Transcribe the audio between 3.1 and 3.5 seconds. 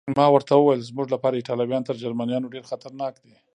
دي.